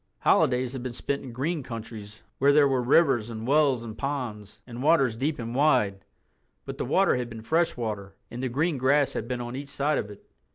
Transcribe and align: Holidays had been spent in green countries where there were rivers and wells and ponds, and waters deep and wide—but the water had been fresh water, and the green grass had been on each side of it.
Holidays 0.21 0.73
had 0.73 0.81
been 0.81 0.93
spent 0.93 1.21
in 1.21 1.31
green 1.31 1.61
countries 1.61 2.23
where 2.39 2.51
there 2.51 2.67
were 2.67 2.81
rivers 2.81 3.29
and 3.29 3.45
wells 3.45 3.83
and 3.83 3.95
ponds, 3.95 4.59
and 4.65 4.81
waters 4.81 5.15
deep 5.15 5.37
and 5.37 5.53
wide—but 5.53 6.79
the 6.79 6.85
water 6.85 7.17
had 7.17 7.29
been 7.29 7.43
fresh 7.43 7.77
water, 7.77 8.15
and 8.31 8.41
the 8.41 8.49
green 8.49 8.79
grass 8.79 9.13
had 9.13 9.27
been 9.27 9.41
on 9.41 9.55
each 9.55 9.69
side 9.69 9.99
of 9.99 10.09
it. 10.09 10.25